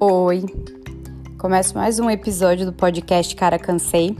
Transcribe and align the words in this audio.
Oi! 0.00 0.44
Começo 1.38 1.76
mais 1.76 2.00
um 2.00 2.10
episódio 2.10 2.66
do 2.66 2.72
podcast 2.72 3.34
Cara 3.36 3.60
Cansei 3.60 4.16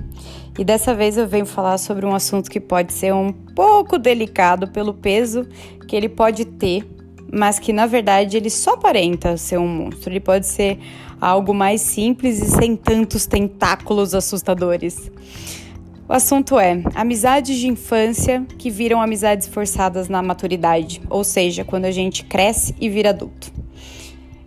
e 0.57 0.65
dessa 0.65 0.95
vez 0.95 1.17
eu 1.17 1.27
venho 1.27 1.45
falar 1.45 1.79
sobre 1.79 2.07
um 2.07 2.15
assunto 2.15 2.49
que 2.49 2.61
pode 2.61 2.93
ser 2.93 3.13
um 3.13 3.33
pouco 3.33 3.99
delicado 3.99 4.69
pelo 4.69 4.95
peso 4.95 5.45
que 5.89 5.97
ele 5.97 6.09
pode 6.09 6.45
ter, 6.45 6.87
mas 7.33 7.59
que 7.59 7.73
na 7.73 7.87
verdade 7.87 8.37
ele 8.37 8.51
só 8.51 8.75
aparenta 8.75 9.37
ser 9.37 9.59
um 9.59 9.67
monstro. 9.67 10.11
Ele 10.11 10.21
pode 10.21 10.47
ser 10.47 10.79
algo 11.21 11.53
mais 11.53 11.81
simples 11.81 12.41
e 12.41 12.47
sem 12.47 12.77
tantos 12.77 13.27
tentáculos 13.27 14.15
assustadores. 14.15 15.11
O 16.09 16.13
assunto 16.13 16.57
é 16.59 16.83
amizades 16.95 17.59
de 17.59 17.67
infância 17.67 18.47
que 18.59 18.71
viram 18.71 19.03
amizades 19.03 19.49
forçadas 19.49 20.09
na 20.09 20.23
maturidade, 20.23 21.03
ou 21.11 21.25
seja, 21.25 21.65
quando 21.65 21.87
a 21.87 21.91
gente 21.91 22.25
cresce 22.25 22.75
e 22.81 22.89
vira 22.89 23.11
adulto. 23.11 23.54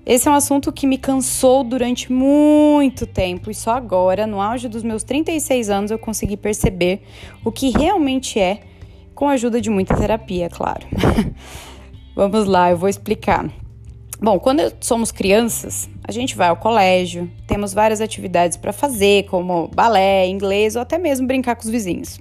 Esse 0.08 0.30
é 0.30 0.32
um 0.32 0.36
assunto 0.36 0.72
que 0.72 0.88
me 0.88 0.98
cansou 0.98 1.66
durante 1.66 2.14
muito 2.14 3.06
tempo 3.06 3.52
e 3.52 3.54
só 3.54 3.72
agora, 3.72 4.26
no 4.26 4.40
auge 4.40 4.70
dos 4.70 4.82
meus 4.82 5.04
36 5.04 5.70
anos, 5.70 5.92
eu 5.92 6.00
consegui 6.00 6.38
perceber 6.38 7.02
o 7.44 7.52
que 7.52 7.72
realmente 7.72 8.40
é, 8.40 8.62
com 9.14 9.28
a 9.28 9.34
ajuda 9.34 9.60
de 9.60 9.70
muita 9.70 9.94
terapia, 9.98 10.46
é 10.46 10.50
claro. 10.50 10.88
Vamos 12.16 12.46
lá, 12.46 12.72
eu 12.72 12.78
vou 12.78 12.88
explicar. 12.88 13.50
Bom, 14.22 14.40
quando 14.40 14.62
somos 14.80 15.12
crianças, 15.12 15.90
a 16.02 16.12
gente 16.14 16.38
vai 16.38 16.48
ao 16.48 16.56
colégio, 16.56 17.30
temos 17.46 17.74
várias 17.74 18.00
atividades 18.00 18.56
para 18.56 18.72
fazer, 18.72 19.26
como 19.26 19.68
balé, 19.68 20.26
inglês 20.30 20.78
ou 20.78 20.84
até 20.84 20.98
mesmo 20.98 21.28
brincar 21.28 21.58
com 21.58 21.64
os 21.64 21.70
vizinhos. 21.70 22.18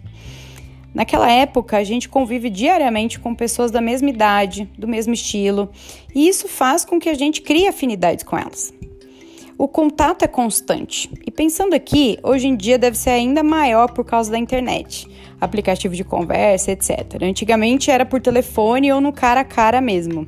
Naquela 0.96 1.30
época, 1.30 1.76
a 1.76 1.84
gente 1.84 2.08
convive 2.08 2.48
diariamente 2.48 3.20
com 3.20 3.34
pessoas 3.34 3.70
da 3.70 3.82
mesma 3.82 4.08
idade, 4.08 4.66
do 4.78 4.88
mesmo 4.88 5.12
estilo, 5.12 5.70
e 6.14 6.26
isso 6.26 6.48
faz 6.48 6.86
com 6.86 6.98
que 6.98 7.10
a 7.10 7.12
gente 7.12 7.42
crie 7.42 7.68
afinidades 7.68 8.24
com 8.24 8.34
elas. 8.38 8.72
O 9.58 9.68
contato 9.68 10.22
é 10.22 10.26
constante, 10.26 11.10
e 11.26 11.30
pensando 11.30 11.74
aqui, 11.74 12.18
hoje 12.22 12.46
em 12.46 12.56
dia 12.56 12.78
deve 12.78 12.96
ser 12.96 13.10
ainda 13.10 13.42
maior 13.42 13.92
por 13.92 14.06
causa 14.06 14.30
da 14.30 14.38
internet, 14.38 15.06
aplicativo 15.38 15.94
de 15.94 16.02
conversa, 16.02 16.72
etc. 16.72 17.20
Antigamente 17.20 17.90
era 17.90 18.06
por 18.06 18.18
telefone 18.18 18.90
ou 18.90 18.98
no 18.98 19.12
cara 19.12 19.42
a 19.42 19.44
cara 19.44 19.82
mesmo. 19.82 20.26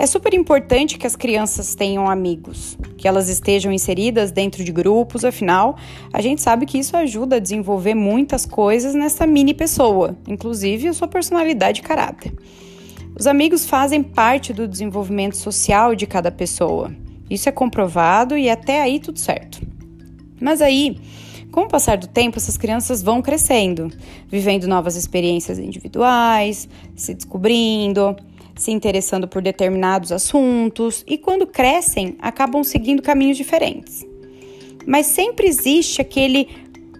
É 0.00 0.06
super 0.06 0.32
importante 0.32 0.96
que 0.96 1.06
as 1.06 1.14
crianças 1.14 1.74
tenham 1.74 2.08
amigos, 2.08 2.74
que 2.96 3.06
elas 3.06 3.28
estejam 3.28 3.70
inseridas 3.70 4.32
dentro 4.32 4.64
de 4.64 4.72
grupos, 4.72 5.26
afinal, 5.26 5.76
a 6.10 6.22
gente 6.22 6.40
sabe 6.40 6.64
que 6.64 6.78
isso 6.78 6.96
ajuda 6.96 7.36
a 7.36 7.38
desenvolver 7.38 7.94
muitas 7.94 8.46
coisas 8.46 8.94
nessa 8.94 9.26
mini 9.26 9.52
pessoa, 9.52 10.16
inclusive 10.26 10.88
a 10.88 10.94
sua 10.94 11.06
personalidade 11.06 11.80
e 11.80 11.82
caráter. 11.82 12.32
Os 13.14 13.26
amigos 13.26 13.66
fazem 13.66 14.02
parte 14.02 14.54
do 14.54 14.66
desenvolvimento 14.66 15.36
social 15.36 15.94
de 15.94 16.06
cada 16.06 16.30
pessoa. 16.30 16.90
Isso 17.28 17.50
é 17.50 17.52
comprovado 17.52 18.38
e 18.38 18.48
até 18.48 18.80
aí 18.80 19.00
tudo 19.00 19.18
certo. 19.18 19.60
Mas 20.40 20.62
aí, 20.62 20.96
com 21.52 21.64
o 21.64 21.68
passar 21.68 21.98
do 21.98 22.06
tempo, 22.06 22.38
essas 22.38 22.56
crianças 22.56 23.02
vão 23.02 23.20
crescendo, 23.20 23.92
vivendo 24.28 24.66
novas 24.66 24.96
experiências 24.96 25.58
individuais, 25.58 26.66
se 26.96 27.12
descobrindo, 27.12 28.16
se 28.60 28.70
interessando 28.70 29.26
por 29.26 29.40
determinados 29.40 30.12
assuntos 30.12 31.02
e, 31.06 31.16
quando 31.16 31.46
crescem, 31.46 32.16
acabam 32.20 32.62
seguindo 32.62 33.00
caminhos 33.00 33.38
diferentes. 33.38 34.06
Mas 34.86 35.06
sempre 35.06 35.48
existe 35.48 36.02
aquele 36.02 36.46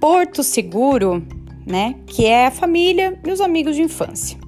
porto 0.00 0.42
seguro, 0.42 1.22
né, 1.66 1.96
que 2.06 2.24
é 2.24 2.46
a 2.46 2.50
família 2.50 3.20
e 3.22 3.30
os 3.30 3.42
amigos 3.42 3.76
de 3.76 3.82
infância. 3.82 4.38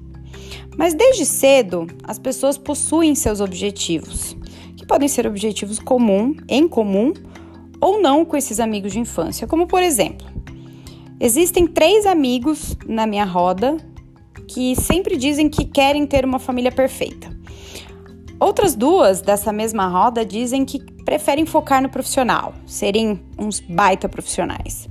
Mas 0.75 0.95
desde 0.95 1.23
cedo, 1.23 1.85
as 2.03 2.17
pessoas 2.17 2.57
possuem 2.57 3.13
seus 3.13 3.39
objetivos, 3.39 4.35
que 4.75 4.83
podem 4.83 5.07
ser 5.07 5.27
objetivos 5.27 5.77
comum, 5.77 6.35
em 6.49 6.67
comum 6.67 7.13
ou 7.79 8.01
não 8.01 8.25
com 8.25 8.35
esses 8.35 8.59
amigos 8.59 8.91
de 8.91 8.99
infância, 8.99 9.45
como 9.45 9.67
por 9.67 9.83
exemplo, 9.83 10.25
existem 11.19 11.67
três 11.67 12.07
amigos 12.07 12.75
na 12.87 13.05
minha 13.05 13.23
roda 13.23 13.77
que 14.47 14.75
sempre 14.75 15.17
dizem 15.17 15.49
que 15.49 15.65
querem 15.65 16.05
ter 16.05 16.25
uma 16.25 16.39
família 16.39 16.71
perfeita. 16.71 17.31
Outras 18.39 18.75
duas 18.75 19.21
dessa 19.21 19.53
mesma 19.53 19.87
roda 19.87 20.25
dizem 20.25 20.65
que 20.65 20.79
preferem 21.03 21.45
focar 21.45 21.81
no 21.81 21.89
profissional, 21.89 22.53
serem 22.65 23.21
uns 23.37 23.59
baita 23.59 24.09
profissionais. 24.09 24.89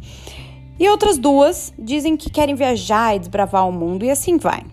E 0.78 0.88
outras 0.88 1.18
duas 1.18 1.72
dizem 1.78 2.16
que 2.16 2.30
querem 2.30 2.54
viajar 2.54 3.14
e 3.14 3.18
desbravar 3.18 3.68
o 3.68 3.72
mundo 3.72 4.04
e 4.04 4.10
assim 4.10 4.38
vai. 4.38 4.64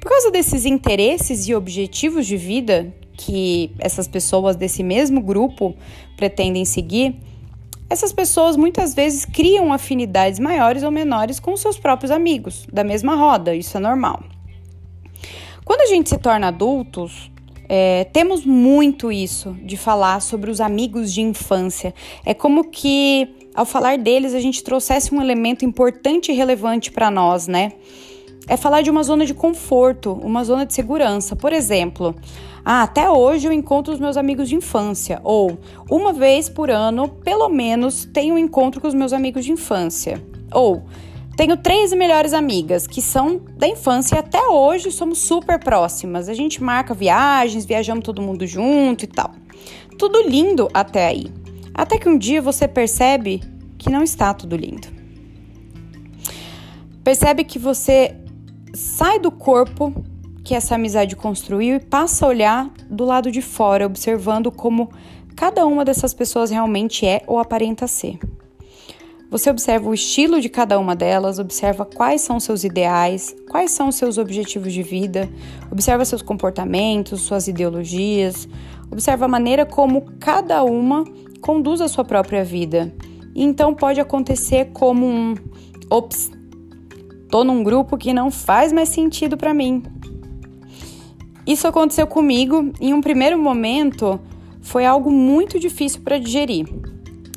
Por 0.00 0.10
causa 0.10 0.30
desses 0.30 0.64
interesses 0.64 1.48
e 1.48 1.54
objetivos 1.54 2.26
de 2.26 2.36
vida 2.36 2.94
que 3.16 3.70
essas 3.78 4.08
pessoas 4.08 4.56
desse 4.56 4.82
mesmo 4.82 5.20
grupo 5.20 5.74
pretendem 6.16 6.64
seguir, 6.64 7.16
essas 7.92 8.10
pessoas 8.10 8.56
muitas 8.56 8.94
vezes 8.94 9.26
criam 9.26 9.70
afinidades 9.70 10.40
maiores 10.40 10.82
ou 10.82 10.90
menores 10.90 11.38
com 11.38 11.54
seus 11.58 11.78
próprios 11.78 12.10
amigos, 12.10 12.66
da 12.72 12.82
mesma 12.82 13.14
roda, 13.14 13.54
isso 13.54 13.76
é 13.76 13.80
normal. 13.80 14.24
Quando 15.62 15.82
a 15.82 15.86
gente 15.86 16.08
se 16.08 16.16
torna 16.16 16.48
adultos, 16.48 17.30
é, 17.68 18.04
temos 18.04 18.46
muito 18.46 19.12
isso 19.12 19.54
de 19.62 19.76
falar 19.76 20.20
sobre 20.22 20.50
os 20.50 20.58
amigos 20.58 21.12
de 21.12 21.20
infância. 21.20 21.94
É 22.24 22.32
como 22.32 22.70
que, 22.70 23.28
ao 23.54 23.66
falar 23.66 23.98
deles, 23.98 24.32
a 24.32 24.40
gente 24.40 24.64
trouxesse 24.64 25.14
um 25.14 25.20
elemento 25.20 25.62
importante 25.62 26.32
e 26.32 26.34
relevante 26.34 26.90
para 26.90 27.10
nós, 27.10 27.46
né? 27.46 27.72
É 28.48 28.56
falar 28.56 28.82
de 28.82 28.90
uma 28.90 29.02
zona 29.02 29.24
de 29.24 29.34
conforto, 29.34 30.12
uma 30.12 30.44
zona 30.44 30.66
de 30.66 30.74
segurança. 30.74 31.36
Por 31.36 31.52
exemplo, 31.52 32.14
ah, 32.64 32.82
até 32.82 33.10
hoje 33.10 33.46
eu 33.46 33.52
encontro 33.52 33.92
os 33.92 34.00
meus 34.00 34.16
amigos 34.16 34.48
de 34.48 34.56
infância. 34.56 35.20
Ou 35.22 35.58
uma 35.90 36.12
vez 36.12 36.48
por 36.48 36.70
ano, 36.70 37.08
pelo 37.08 37.48
menos, 37.48 38.04
tenho 38.04 38.34
um 38.34 38.38
encontro 38.38 38.80
com 38.80 38.88
os 38.88 38.94
meus 38.94 39.12
amigos 39.12 39.44
de 39.44 39.52
infância. 39.52 40.22
Ou 40.52 40.82
tenho 41.36 41.56
três 41.56 41.92
melhores 41.92 42.32
amigas 42.34 42.86
que 42.86 43.00
são 43.00 43.40
da 43.56 43.66
infância 43.66 44.16
e 44.16 44.18
até 44.18 44.48
hoje 44.48 44.92
somos 44.92 45.18
super 45.18 45.58
próximas. 45.58 46.28
A 46.28 46.34
gente 46.34 46.62
marca 46.62 46.92
viagens, 46.92 47.64
viajamos 47.64 48.04
todo 48.04 48.20
mundo 48.20 48.46
junto 48.46 49.04
e 49.04 49.08
tal. 49.08 49.32
Tudo 49.98 50.22
lindo 50.28 50.68
até 50.74 51.06
aí. 51.06 51.32
Até 51.74 51.96
que 51.96 52.08
um 52.08 52.18
dia 52.18 52.42
você 52.42 52.68
percebe 52.68 53.40
que 53.78 53.90
não 53.90 54.02
está 54.02 54.34
tudo 54.34 54.56
lindo. 54.56 54.88
Percebe 57.02 57.44
que 57.44 57.58
você 57.58 58.14
sai 58.74 59.18
do 59.18 59.30
corpo 59.30 59.92
que 60.44 60.54
essa 60.54 60.74
amizade 60.74 61.14
construiu 61.14 61.76
e 61.76 61.80
passa 61.80 62.26
a 62.26 62.28
olhar 62.28 62.70
do 62.90 63.04
lado 63.04 63.30
de 63.30 63.40
fora, 63.40 63.86
observando 63.86 64.50
como 64.50 64.90
cada 65.36 65.64
uma 65.66 65.84
dessas 65.84 66.12
pessoas 66.12 66.50
realmente 66.50 67.06
é 67.06 67.22
ou 67.26 67.38
aparenta 67.38 67.86
ser. 67.86 68.18
Você 69.30 69.48
observa 69.48 69.88
o 69.88 69.94
estilo 69.94 70.42
de 70.42 70.50
cada 70.50 70.78
uma 70.78 70.94
delas, 70.94 71.38
observa 71.38 71.86
quais 71.86 72.20
são 72.20 72.38
seus 72.38 72.64
ideais, 72.64 73.34
quais 73.50 73.70
são 73.70 73.90
seus 73.90 74.18
objetivos 74.18 74.74
de 74.74 74.82
vida, 74.82 75.26
observa 75.70 76.04
seus 76.04 76.20
comportamentos, 76.20 77.22
suas 77.22 77.48
ideologias, 77.48 78.46
observa 78.90 79.24
a 79.24 79.28
maneira 79.28 79.64
como 79.64 80.02
cada 80.20 80.62
uma 80.64 81.04
conduz 81.40 81.80
a 81.80 81.88
sua 81.88 82.04
própria 82.04 82.44
vida. 82.44 82.94
E 83.34 83.42
então 83.42 83.74
pode 83.74 84.00
acontecer 84.00 84.66
como 84.74 85.06
um 85.06 85.34
ops, 85.88 86.30
tô 87.32 87.44
num 87.44 87.64
grupo 87.64 87.96
que 87.96 88.12
não 88.12 88.30
faz 88.30 88.74
mais 88.74 88.90
sentido 88.90 89.38
para 89.38 89.54
mim. 89.54 89.82
Isso 91.46 91.66
aconteceu 91.66 92.06
comigo 92.06 92.70
em 92.78 92.92
um 92.92 93.00
primeiro 93.00 93.38
momento 93.38 94.20
foi 94.60 94.84
algo 94.84 95.10
muito 95.10 95.58
difícil 95.58 96.02
para 96.02 96.18
digerir. 96.18 96.68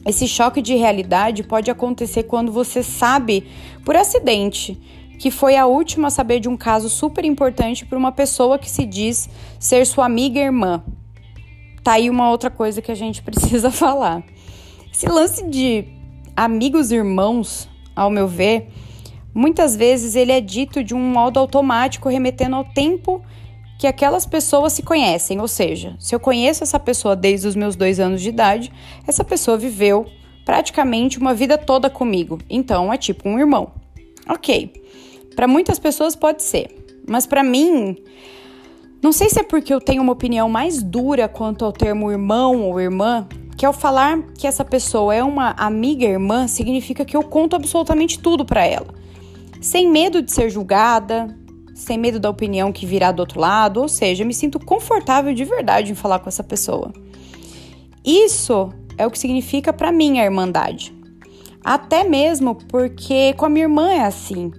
Esse 0.05 0.27
choque 0.27 0.61
de 0.61 0.75
realidade 0.75 1.43
pode 1.43 1.71
acontecer 1.71 2.23
quando 2.23 2.51
você 2.51 2.83
sabe 2.83 3.47
por 3.85 3.95
acidente 3.95 4.77
que 5.17 5.31
foi 5.31 5.55
a 5.55 5.65
última 5.65 6.09
a 6.09 6.11
saber 6.11 6.41
de 6.41 6.49
um 6.49 6.57
caso 6.57 6.89
super 6.89 7.23
importante 7.23 7.85
para 7.85 7.97
uma 7.97 8.11
pessoa 8.11 8.59
que 8.59 8.69
se 8.69 8.85
diz 8.85 9.29
ser 9.57 9.87
sua 9.87 10.05
amiga 10.05 10.37
e 10.37 10.43
irmã. 10.43 10.83
Tá 11.81 11.93
aí 11.93 12.09
uma 12.09 12.29
outra 12.29 12.49
coisa 12.49 12.81
que 12.81 12.91
a 12.91 12.95
gente 12.95 13.23
precisa 13.23 13.71
falar. 13.71 14.25
Esse 14.91 15.07
lance 15.07 15.47
de 15.49 15.85
amigos 16.35 16.91
irmãos, 16.91 17.69
ao 17.95 18.09
meu 18.09 18.27
ver, 18.27 18.67
muitas 19.35 19.75
vezes 19.75 20.15
ele 20.15 20.31
é 20.31 20.39
dito 20.39 20.81
de 20.81 20.95
um 20.95 20.99
modo 20.99 21.37
automático, 21.37 22.07
remetendo 22.07 22.55
ao 22.55 22.63
tempo 22.63 23.21
que 23.77 23.85
aquelas 23.85 24.25
pessoas 24.25 24.71
se 24.71 24.81
conhecem, 24.81 25.41
ou 25.41 25.47
seja, 25.49 25.97
se 25.99 26.15
eu 26.15 26.19
conheço 26.19 26.63
essa 26.63 26.79
pessoa 26.79 27.15
desde 27.15 27.45
os 27.45 27.55
meus 27.55 27.75
dois 27.75 27.99
anos 27.99 28.21
de 28.21 28.29
idade, 28.29 28.71
essa 29.05 29.23
pessoa 29.23 29.57
viveu 29.57 30.05
praticamente 30.45 31.19
uma 31.19 31.33
vida 31.33 31.57
toda 31.57 31.89
comigo, 31.89 32.39
então 32.49 32.93
é 32.93 32.97
tipo 32.97 33.27
um 33.27 33.37
irmão. 33.37 33.73
Ok, 34.29 34.71
para 35.35 35.47
muitas 35.47 35.77
pessoas 35.77 36.15
pode 36.15 36.41
ser, 36.41 36.85
mas 37.05 37.27
para 37.27 37.43
mim, 37.43 37.97
não 39.03 39.11
sei 39.11 39.29
se 39.29 39.39
é 39.39 39.43
porque 39.43 39.73
eu 39.73 39.81
tenho 39.81 40.01
uma 40.01 40.13
opinião 40.13 40.47
mais 40.47 40.81
dura 40.81 41.27
quanto 41.27 41.65
ao 41.65 41.73
termo 41.73 42.09
irmão 42.09 42.61
ou 42.61 42.79
irmã, 42.79 43.27
que 43.57 43.65
ao 43.65 43.73
falar 43.73 44.21
que 44.37 44.47
essa 44.47 44.63
pessoa 44.63 45.13
é 45.13 45.23
uma 45.23 45.51
amiga 45.51 46.05
irmã, 46.05 46.47
significa 46.47 47.03
que 47.03 47.15
eu 47.15 47.23
conto 47.23 47.55
absolutamente 47.55 48.19
tudo 48.19 48.45
para 48.45 48.65
ela, 48.65 48.87
sem 49.65 49.89
medo 49.89 50.21
de 50.21 50.31
ser 50.31 50.51
julgada, 50.51 51.35
sem 51.73 51.97
medo 51.97 52.19
da 52.19 52.29
opinião 52.29 52.71
que 52.71 52.85
virá 52.85 53.11
do 53.11 53.21
outro 53.21 53.39
lado, 53.39 53.81
ou 53.81 53.87
seja, 53.87 54.23
me 54.23 54.31
sinto 54.33 54.63
confortável 54.63 55.33
de 55.33 55.43
verdade 55.43 55.91
em 55.91 55.95
falar 55.95 56.19
com 56.19 56.29
essa 56.29 56.43
pessoa. 56.43 56.93
Isso 58.05 58.69
é 58.95 59.07
o 59.07 59.09
que 59.09 59.17
significa 59.17 59.73
para 59.73 59.91
mim 59.91 60.19
a 60.19 60.23
irmandade. 60.23 60.93
Até 61.63 62.03
mesmo 62.03 62.53
porque 62.53 63.33
com 63.33 63.47
a 63.47 63.49
minha 63.49 63.65
irmã 63.65 63.89
é 63.89 64.05
assim. 64.05 64.51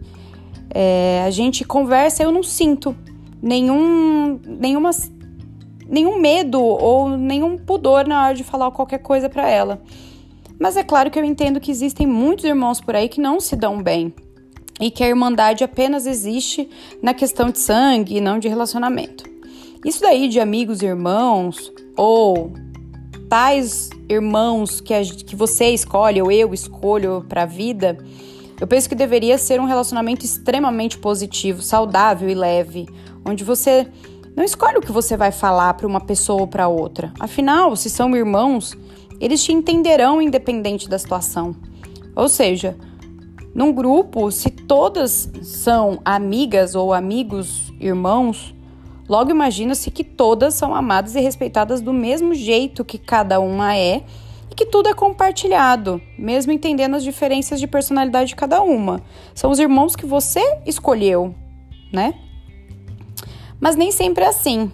É, 0.75 1.23
a 1.25 1.31
gente 1.31 1.65
conversa, 1.65 2.25
eu 2.25 2.33
não 2.33 2.43
sinto 2.43 2.95
nenhum, 3.41 4.41
nenhuma, 4.45 4.91
nenhum 5.89 6.21
medo 6.21 6.61
ou 6.61 7.11
nenhum 7.11 7.57
pudor 7.57 8.09
na 8.09 8.25
hora 8.25 8.35
de 8.35 8.43
falar 8.43 8.73
qualquer 8.73 8.99
coisa 8.99 9.29
para 9.29 9.49
ela. 9.49 9.81
Mas 10.59 10.77
é 10.77 10.83
claro 10.83 11.13
que 11.13 11.19
eu 11.19 11.25
entendo 11.25 11.61
que 11.61 11.71
existem 11.71 12.09
muitos 12.09 12.45
irmãos 12.45 12.81
por 12.81 12.97
aí 12.97 13.09
que 13.09 13.21
não 13.21 13.39
se 13.39 13.55
dão 13.55 13.81
bem 13.81 14.13
e 14.81 14.91
que 14.91 15.03
a 15.03 15.09
irmandade 15.09 15.65
apenas 15.65 16.07
existe 16.07 16.69
na 17.03 17.15
questão 17.15 17.51
de 17.51 17.59
sangue 17.59 18.17
e 18.17 18.21
não 18.21 18.39
de 18.39 18.49
relacionamento. 18.49 19.25
Isso 19.85 20.01
daí 20.01 20.29
de 20.29 20.41
amigos 20.41 20.83
e 20.83 20.87
irmãos 20.87 21.73
ou 21.97 22.53
tais 23.29 23.91
irmãos 24.09 24.81
que, 24.81 24.95
a, 24.95 25.03
que 25.03 25.35
você 25.35 25.71
escolhe 25.71 26.21
ou 26.21 26.31
eu 26.31 26.53
escolho 26.53 27.25
para 27.29 27.43
a 27.43 27.47
vida, 27.47 27.99
eu 28.61 28.67
penso 28.67 28.89
que 28.89 28.95
deveria 28.95 29.37
ser 29.37 29.61
um 29.61 29.65
relacionamento 29.65 30.25
extremamente 30.25 30.99
positivo, 30.99 31.63
saudável 31.63 32.29
e 32.29 32.35
leve, 32.35 32.89
onde 33.25 33.45
você 33.45 33.87
não 34.35 34.45
escolhe 34.45 34.79
o 34.79 34.81
que 34.81 34.93
você 34.93 35.17
vai 35.17 35.33
falar 35.33 35.75
para 35.75 35.87
uma 35.87 36.01
pessoa 36.01 36.43
ou 36.43 36.47
para 36.47 36.69
outra. 36.69 37.13
Afinal, 37.19 37.75
se 37.75 37.91
são 37.91 38.15
irmãos, 38.17 38.77
eles 39.21 39.43
te 39.43 39.53
entenderão 39.53 40.21
independente 40.21 40.89
da 40.89 40.99
situação. 40.99 41.55
Ou 42.15 42.29
seja, 42.29 42.77
num 43.57 43.73
grupo, 43.73 44.31
se 44.31 44.51
todas 44.51 45.31
são 45.41 45.99
amigas 46.05 46.75
ou 46.75 46.93
amigos, 46.93 47.73
irmãos, 47.81 48.55
logo 49.09 49.31
imagina-se 49.31 49.91
que 49.91 50.05
todas 50.05 50.53
são 50.53 50.75
amadas 50.75 51.15
e 51.15 51.21
respeitadas 51.21 51.81
do 51.81 51.91
mesmo 51.91 52.35
jeito 52.35 52.85
que 52.85 52.99
cada 52.99 53.41
uma 53.41 53.75
é 53.75 54.05
e 54.51 54.55
que 54.55 54.67
tudo 54.67 54.91
é 54.91 54.93
compartilhado, 54.93 56.03
mesmo 56.19 56.53
entendendo 56.53 56.97
as 56.97 57.03
diferenças 57.03 57.59
de 57.59 57.67
personalidade 57.67 58.29
de 58.29 58.37
cada 58.37 58.61
uma. 58.61 59.01
São 59.35 59.51
os 59.51 59.59
irmãos 59.59 59.97
que 59.97 60.05
você 60.05 60.59
escolheu, 60.67 61.35
né? 61.91 62.13
Mas 63.59 63.75
nem 63.75 63.91
sempre 63.91 64.25
é 64.25 64.29
assim. 64.29 64.71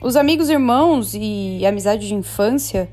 Os 0.00 0.14
amigos 0.14 0.48
irmãos 0.48 1.14
e 1.14 1.66
amizade 1.66 2.06
de 2.06 2.14
infância 2.14 2.88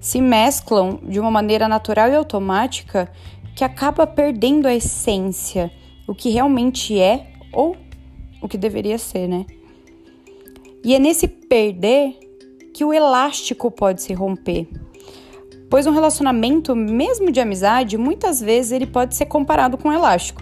se 0.00 0.20
mesclam 0.20 1.00
de 1.02 1.18
uma 1.18 1.30
maneira 1.30 1.68
natural 1.68 2.08
e 2.08 2.14
automática 2.14 3.10
que 3.58 3.64
acaba 3.64 4.06
perdendo 4.06 4.68
a 4.68 4.72
essência, 4.72 5.68
o 6.06 6.14
que 6.14 6.30
realmente 6.30 6.96
é 6.96 7.26
ou 7.52 7.76
o 8.40 8.46
que 8.46 8.56
deveria 8.56 8.96
ser, 8.98 9.26
né? 9.26 9.46
E 10.84 10.94
é 10.94 10.98
nesse 11.00 11.26
perder 11.26 12.16
que 12.72 12.84
o 12.84 12.94
elástico 12.94 13.68
pode 13.68 14.00
se 14.00 14.12
romper. 14.12 14.68
Pois 15.68 15.88
um 15.88 15.90
relacionamento, 15.90 16.76
mesmo 16.76 17.32
de 17.32 17.40
amizade, 17.40 17.98
muitas 17.98 18.40
vezes 18.40 18.70
ele 18.70 18.86
pode 18.86 19.16
ser 19.16 19.26
comparado 19.26 19.76
com 19.76 19.88
um 19.88 19.92
elástico, 19.92 20.40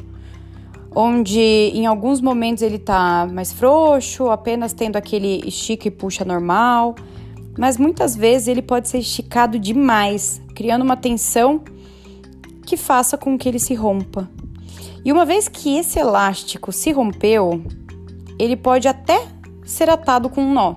onde 0.95 1.41
em 1.41 1.87
alguns 1.87 2.21
momentos 2.21 2.63
ele 2.63 2.79
tá 2.79 3.27
mais 3.33 3.51
frouxo, 3.51 4.29
apenas 4.29 4.75
tendo 4.75 4.97
aquele 4.97 5.41
estica 5.49 5.89
e 5.89 5.91
puxa 5.91 6.23
normal, 6.23 6.95
mas 7.57 7.79
muitas 7.79 8.15
vezes 8.15 8.47
ele 8.47 8.61
pode 8.61 8.91
ser 8.91 8.99
esticado 8.99 9.59
demais, 9.59 10.43
criando 10.55 10.83
uma 10.83 10.99
tensão 10.99 11.65
que 12.67 12.77
faça 12.77 13.17
com 13.17 13.39
que 13.39 13.49
ele 13.49 13.61
se 13.61 13.75
rompa. 13.75 14.29
E 15.05 15.13
uma 15.13 15.25
vez 15.25 15.47
que 15.47 15.79
esse 15.79 16.01
elástico 16.01 16.73
se 16.73 16.91
rompeu, 16.91 17.63
ele 18.39 18.57
pode 18.57 18.89
até 18.89 19.29
ser 19.65 19.89
atado 19.89 20.29
com 20.29 20.43
um 20.43 20.53
nó, 20.53 20.75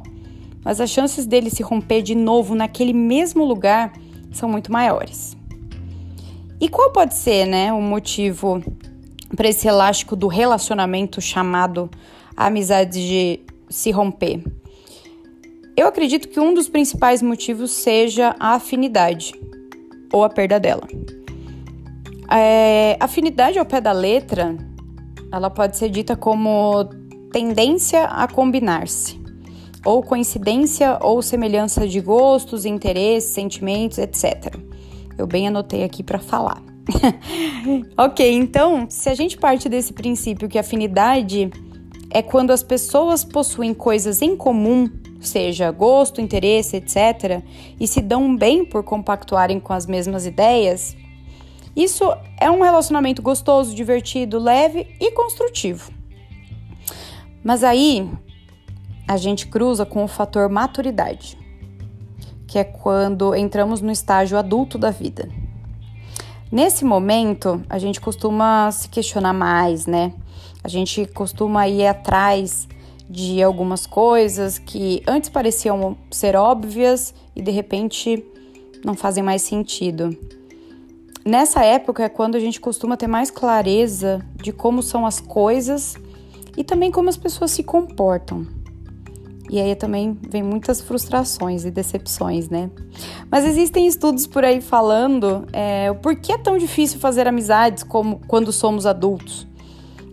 mas 0.63 0.79
as 0.79 0.89
chances 0.89 1.25
dele 1.25 1.49
se 1.49 1.63
romper 1.63 2.03
de 2.03 2.13
novo 2.13 2.53
naquele 2.53 2.93
mesmo 2.93 3.43
lugar 3.43 3.91
são 4.31 4.47
muito 4.47 4.71
maiores. 4.71 5.35
E 6.61 6.69
qual 6.69 6.91
pode 6.91 7.15
ser, 7.15 7.45
né, 7.47 7.73
o 7.73 7.81
motivo 7.81 8.61
para 9.35 9.47
esse 9.47 9.67
elástico 9.67 10.15
do 10.15 10.27
relacionamento 10.27 11.19
chamado 11.19 11.89
amizade 12.37 13.07
de 13.07 13.39
se 13.69 13.89
romper? 13.89 14.43
Eu 15.75 15.87
acredito 15.87 16.27
que 16.27 16.39
um 16.39 16.53
dos 16.53 16.67
principais 16.67 17.21
motivos 17.21 17.71
seja 17.71 18.35
a 18.39 18.55
afinidade 18.55 19.33
ou 20.11 20.23
a 20.23 20.29
perda 20.29 20.59
dela. 20.59 20.85
É, 22.31 22.95
afinidade 22.99 23.57
ao 23.57 23.65
pé 23.65 23.81
da 23.81 23.91
letra, 23.91 24.55
ela 25.31 25.49
pode 25.49 25.77
ser 25.77 25.89
dita 25.89 26.15
como 26.15 26.85
tendência 27.31 28.05
a 28.05 28.27
combinar-se, 28.27 29.19
ou 29.85 30.03
coincidência 30.03 30.99
ou 31.01 31.21
semelhança 31.21 31.87
de 31.87 31.99
gostos, 31.99 32.65
interesses, 32.65 33.31
sentimentos, 33.31 33.97
etc. 33.97 34.55
Eu 35.17 35.25
bem 35.25 35.47
anotei 35.47 35.83
aqui 35.83 36.03
para 36.03 36.19
falar. 36.19 36.61
ok, 37.97 38.31
então, 38.31 38.87
se 38.89 39.09
a 39.09 39.15
gente 39.15 39.37
parte 39.37 39.69
desse 39.69 39.93
princípio 39.93 40.47
que 40.47 40.57
afinidade 40.57 41.49
é 42.09 42.21
quando 42.21 42.51
as 42.51 42.63
pessoas 42.63 43.23
possuem 43.23 43.73
coisas 43.73 44.21
em 44.21 44.35
comum, 44.35 44.89
seja 45.19 45.69
gosto, 45.71 46.21
interesse, 46.21 46.77
etc., 46.77 47.43
e 47.79 47.87
se 47.87 48.01
dão 48.01 48.35
bem 48.35 48.65
por 48.65 48.83
compactuarem 48.83 49.59
com 49.59 49.73
as 49.73 49.85
mesmas 49.85 50.25
ideias, 50.25 50.95
isso 51.83 52.03
é 52.37 52.49
um 52.51 52.61
relacionamento 52.61 53.21
gostoso, 53.21 53.73
divertido, 53.75 54.37
leve 54.37 54.95
e 54.99 55.11
construtivo. 55.11 55.91
Mas 57.43 57.63
aí 57.63 58.09
a 59.07 59.17
gente 59.17 59.47
cruza 59.47 59.85
com 59.85 60.03
o 60.03 60.07
fator 60.07 60.49
maturidade, 60.49 61.37
que 62.45 62.59
é 62.59 62.63
quando 62.63 63.33
entramos 63.33 63.81
no 63.81 63.91
estágio 63.91 64.37
adulto 64.37 64.77
da 64.77 64.91
vida. 64.91 65.29
Nesse 66.51 66.83
momento, 66.83 67.63
a 67.69 67.77
gente 67.77 68.01
costuma 68.01 68.71
se 68.71 68.89
questionar 68.89 69.33
mais, 69.33 69.85
né? 69.85 70.13
A 70.63 70.67
gente 70.67 71.05
costuma 71.05 71.67
ir 71.67 71.87
atrás 71.87 72.67
de 73.09 73.41
algumas 73.41 73.87
coisas 73.87 74.59
que 74.59 75.01
antes 75.07 75.29
pareciam 75.29 75.95
ser 76.11 76.35
óbvias 76.35 77.13
e 77.35 77.41
de 77.41 77.51
repente 77.51 78.23
não 78.83 78.95
fazem 78.95 79.23
mais 79.23 79.41
sentido. 79.41 80.15
Nessa 81.29 81.63
época 81.63 82.03
é 82.03 82.09
quando 82.09 82.33
a 82.33 82.39
gente 82.39 82.59
costuma 82.59 82.97
ter 82.97 83.05
mais 83.05 83.29
clareza 83.29 84.25
de 84.41 84.51
como 84.51 84.81
são 84.81 85.05
as 85.05 85.19
coisas 85.19 85.95
e 86.57 86.63
também 86.63 86.89
como 86.89 87.07
as 87.07 87.17
pessoas 87.17 87.51
se 87.51 87.61
comportam. 87.61 88.47
E 89.47 89.61
aí 89.61 89.75
também 89.75 90.17
vem 90.27 90.41
muitas 90.41 90.81
frustrações 90.81 91.65
e 91.65 91.69
decepções, 91.69 92.49
né? 92.49 92.71
Mas 93.29 93.45
existem 93.45 93.85
estudos 93.85 94.25
por 94.25 94.43
aí 94.43 94.59
falando 94.59 95.45
é, 95.53 95.91
o 95.91 95.95
porquê 95.97 96.31
é 96.31 96.37
tão 96.39 96.57
difícil 96.57 96.99
fazer 96.99 97.27
amizades 97.27 97.83
como 97.83 98.19
quando 98.27 98.51
somos 98.51 98.87
adultos. 98.87 99.47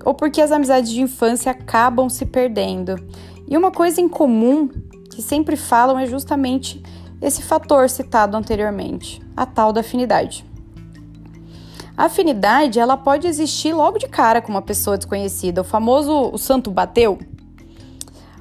Ou 0.04 0.12
porque 0.12 0.42
as 0.42 0.52
amizades 0.52 0.90
de 0.90 1.00
infância 1.00 1.50
acabam 1.50 2.10
se 2.10 2.26
perdendo. 2.26 2.94
E 3.48 3.56
uma 3.56 3.70
coisa 3.70 4.02
em 4.02 4.08
comum 4.08 4.68
que 5.10 5.22
sempre 5.22 5.56
falam 5.56 5.98
é 5.98 6.04
justamente 6.04 6.82
esse 7.22 7.40
fator 7.40 7.88
citado 7.88 8.36
anteriormente, 8.36 9.22
a 9.34 9.46
tal 9.46 9.72
da 9.72 9.80
afinidade. 9.80 10.44
A 11.96 12.04
afinidade, 12.04 12.78
ela 12.78 12.94
pode 12.94 13.26
existir 13.26 13.72
logo 13.72 13.96
de 13.96 14.06
cara 14.06 14.42
com 14.42 14.50
uma 14.50 14.60
pessoa 14.60 14.98
desconhecida, 14.98 15.62
o 15.62 15.64
famoso 15.64 16.30
o 16.30 16.36
santo 16.36 16.70
bateu. 16.70 17.18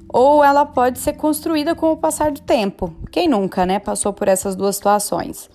Ou 0.09 0.43
ela 0.43 0.65
pode 0.65 0.99
ser 0.99 1.13
construída 1.13 1.73
com 1.73 1.93
o 1.93 1.97
passar 1.97 2.31
do 2.31 2.41
tempo. 2.41 2.93
Quem 3.09 3.29
nunca, 3.29 3.65
né, 3.65 3.79
passou 3.79 4.11
por 4.11 4.27
essas 4.27 4.57
duas 4.57 4.75
situações? 4.75 5.49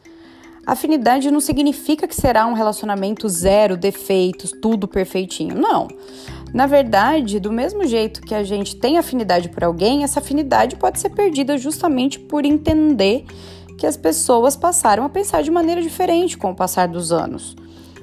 Afinidade 0.66 1.30
não 1.30 1.40
significa 1.40 2.09
que 2.09 2.14
será 2.14 2.47
um 2.47 2.54
relacionamento 2.54 3.28
zero 3.28 3.76
defeitos, 3.76 4.50
tudo 4.62 4.88
perfeitinho. 4.88 5.54
Não. 5.54 5.87
Na 6.54 6.66
verdade, 6.66 7.38
do 7.38 7.52
mesmo 7.52 7.87
jeito 7.87 8.23
que 8.23 8.35
a 8.35 8.42
gente 8.42 8.76
tem 8.76 8.97
afinidade 8.97 9.50
por 9.50 9.62
alguém, 9.62 10.04
essa 10.04 10.21
afinidade 10.21 10.76
pode 10.76 10.99
ser 11.00 11.11
perdida 11.11 11.59
justamente 11.59 12.19
por 12.19 12.47
entender 12.47 13.25
que 13.78 13.87
as 13.87 13.97
pessoas 13.97 14.57
passaram 14.57 15.04
a 15.04 15.09
pensar 15.09 15.42
de 15.42 15.50
maneira 15.50 15.83
diferente 15.83 16.37
com 16.38 16.50
o 16.50 16.57
passar 16.57 16.88
dos 16.88 17.12
anos 17.12 17.57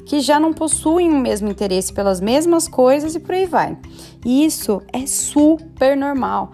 que 0.07 0.21
já 0.21 0.39
não 0.39 0.53
possuem 0.53 1.11
o 1.11 1.19
mesmo 1.19 1.49
interesse 1.49 1.91
pelas 1.91 2.21
mesmas 2.21 2.65
coisas 2.65 3.13
e 3.13 3.19
por 3.19 3.35
aí 3.35 3.45
vai. 3.45 3.77
E 4.25 4.45
isso 4.45 4.81
é 4.93 5.05
super 5.05 5.97
normal. 5.97 6.53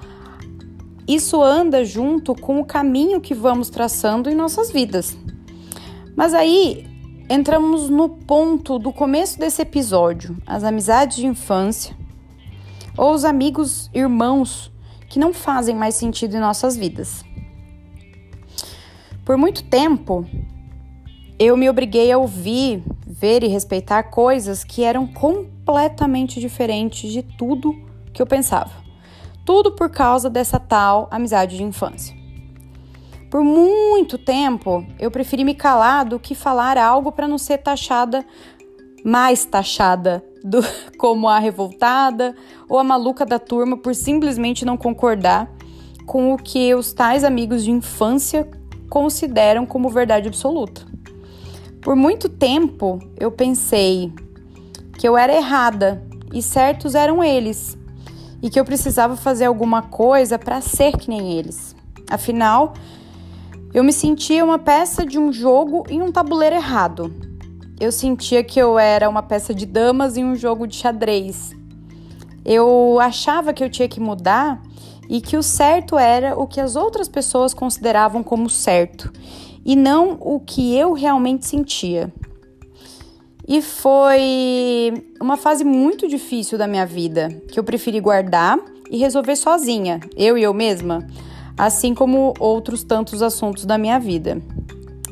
Isso 1.07 1.41
anda 1.41 1.85
junto 1.85 2.33
com 2.33 2.59
o 2.59 2.65
caminho 2.65 3.21
que 3.21 3.35
vamos 3.35 3.69
traçando 3.69 4.27
em 4.27 4.33
nossas 4.33 4.71
vidas. 4.71 5.15
Mas 6.15 6.33
aí 6.33 6.87
entramos 7.29 7.89
no 7.89 8.09
ponto 8.09 8.79
do 8.79 8.91
começo 8.91 9.37
desse 9.37 9.61
episódio, 9.61 10.35
as 10.47 10.63
amizades 10.63 11.17
de 11.17 11.27
infância 11.27 11.95
ou 12.97 13.13
os 13.13 13.23
amigos 13.23 13.89
irmãos 13.93 14.71
que 15.09 15.19
não 15.19 15.31
fazem 15.31 15.75
mais 15.75 15.93
sentido 15.93 16.35
em 16.35 16.39
nossas 16.39 16.75
vidas. 16.75 17.23
Por 19.23 19.37
muito 19.37 19.63
tempo, 19.63 20.25
eu 21.37 21.55
me 21.55 21.69
obriguei 21.69 22.11
a 22.11 22.17
ouvir 22.17 22.83
e 23.25 23.47
respeitar 23.47 24.03
coisas 24.03 24.63
que 24.63 24.83
eram 24.83 25.07
completamente 25.07 26.39
diferentes 26.39 27.11
de 27.11 27.23
tudo 27.23 27.73
que 28.13 28.21
eu 28.21 28.25
pensava. 28.25 28.71
Tudo 29.45 29.71
por 29.71 29.89
causa 29.89 30.29
dessa 30.29 30.59
tal 30.59 31.07
amizade 31.09 31.55
de 31.55 31.63
infância. 31.63 32.15
Por 33.31 33.43
muito 33.43 34.17
tempo, 34.17 34.85
eu 34.99 35.09
preferi 35.09 35.43
me 35.43 35.55
calar 35.55 36.05
do 36.05 36.19
que 36.19 36.35
falar 36.35 36.77
algo 36.77 37.11
para 37.11 37.27
não 37.27 37.37
ser 37.37 37.57
taxada, 37.57 38.25
mais 39.03 39.45
taxada, 39.45 40.23
do, 40.43 40.59
como 40.99 41.27
a 41.27 41.39
revoltada 41.39 42.35
ou 42.69 42.77
a 42.77 42.83
maluca 42.83 43.25
da 43.25 43.39
turma 43.39 43.77
por 43.77 43.95
simplesmente 43.95 44.65
não 44.65 44.77
concordar 44.77 45.49
com 46.05 46.33
o 46.33 46.37
que 46.37 46.75
os 46.75 46.93
tais 46.93 47.23
amigos 47.23 47.63
de 47.63 47.71
infância 47.71 48.49
consideram 48.89 49.65
como 49.65 49.89
verdade 49.89 50.27
absoluta. 50.27 50.85
Por 51.83 51.97
muito 51.97 52.29
tempo 52.29 52.97
eu 53.19 53.29
pensei 53.29 54.13
que 54.97 55.05
eu 55.05 55.17
era 55.17 55.35
errada 55.35 56.01
e 56.33 56.41
certos 56.41 56.95
eram 56.95 57.21
eles, 57.21 57.77
e 58.41 58.49
que 58.49 58.57
eu 58.57 58.63
precisava 58.63 59.17
fazer 59.17 59.45
alguma 59.45 59.81
coisa 59.81 60.39
para 60.39 60.61
ser 60.61 60.97
que 60.97 61.09
nem 61.09 61.33
eles. 61.33 61.75
Afinal, 62.09 62.73
eu 63.73 63.83
me 63.83 63.91
sentia 63.91 64.45
uma 64.45 64.57
peça 64.57 65.05
de 65.05 65.19
um 65.19 65.33
jogo 65.33 65.83
em 65.89 66.01
um 66.01 66.09
tabuleiro 66.09 66.55
errado. 66.55 67.13
Eu 67.77 67.91
sentia 67.91 68.45
que 68.45 68.59
eu 68.59 68.79
era 68.79 69.09
uma 69.09 69.21
peça 69.21 69.53
de 69.53 69.65
damas 69.65 70.15
em 70.15 70.23
um 70.23 70.35
jogo 70.35 70.65
de 70.65 70.77
xadrez. 70.77 71.53
Eu 72.45 72.97
achava 73.01 73.53
que 73.53 73.63
eu 73.63 73.69
tinha 73.69 73.89
que 73.89 73.99
mudar 73.99 74.61
e 75.09 75.19
que 75.19 75.35
o 75.35 75.43
certo 75.43 75.97
era 75.97 76.39
o 76.39 76.47
que 76.47 76.61
as 76.61 76.77
outras 76.77 77.09
pessoas 77.09 77.53
consideravam 77.53 78.23
como 78.23 78.49
certo 78.49 79.11
e 79.65 79.75
não 79.75 80.17
o 80.19 80.39
que 80.39 80.75
eu 80.75 80.93
realmente 80.93 81.45
sentia. 81.45 82.11
E 83.47 83.61
foi 83.61 84.93
uma 85.19 85.35
fase 85.35 85.63
muito 85.63 86.07
difícil 86.07 86.57
da 86.57 86.67
minha 86.67 86.85
vida, 86.85 87.29
que 87.51 87.59
eu 87.59 87.63
preferi 87.63 87.99
guardar 87.99 88.57
e 88.89 88.97
resolver 88.97 89.35
sozinha, 89.35 89.99
eu 90.15 90.37
e 90.37 90.43
eu 90.43 90.53
mesma, 90.53 91.05
assim 91.57 91.93
como 91.93 92.33
outros 92.39 92.83
tantos 92.83 93.21
assuntos 93.21 93.65
da 93.65 93.77
minha 93.77 93.99
vida. 93.99 94.41